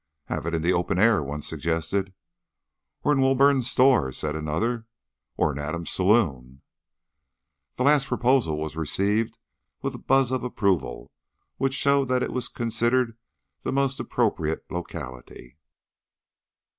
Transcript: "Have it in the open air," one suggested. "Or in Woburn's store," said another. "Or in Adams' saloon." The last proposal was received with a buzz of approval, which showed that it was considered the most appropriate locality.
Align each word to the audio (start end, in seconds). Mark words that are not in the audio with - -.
"Have 0.25 0.47
it 0.47 0.55
in 0.55 0.63
the 0.63 0.73
open 0.73 0.97
air," 0.97 1.21
one 1.21 1.43
suggested. 1.43 2.11
"Or 3.03 3.11
in 3.11 3.21
Woburn's 3.21 3.69
store," 3.69 4.11
said 4.11 4.35
another. 4.35 4.87
"Or 5.37 5.51
in 5.51 5.59
Adams' 5.59 5.91
saloon." 5.91 6.63
The 7.75 7.83
last 7.83 8.07
proposal 8.07 8.59
was 8.59 8.75
received 8.75 9.37
with 9.83 9.93
a 9.93 9.99
buzz 9.99 10.31
of 10.31 10.43
approval, 10.43 11.11
which 11.57 11.75
showed 11.75 12.07
that 12.07 12.23
it 12.23 12.33
was 12.33 12.47
considered 12.47 13.15
the 13.61 13.71
most 13.71 13.99
appropriate 13.99 14.65
locality. 14.71 15.59